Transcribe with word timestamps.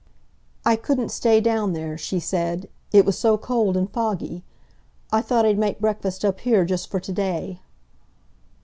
"I 0.65 0.77
couldn't 0.77 1.09
stay 1.09 1.39
down 1.41 1.73
there," 1.73 1.95
she 1.95 2.19
said; 2.19 2.67
"it 2.91 3.05
was 3.05 3.15
so 3.19 3.37
cold 3.37 3.77
and 3.77 3.87
foggy. 3.87 4.43
I 5.11 5.21
thought 5.21 5.45
I'd 5.45 5.59
make 5.59 5.79
breakfast 5.79 6.25
up 6.25 6.39
here, 6.39 6.65
just 6.65 6.89
for 6.89 6.99
to 6.99 7.11
day." 7.13 7.59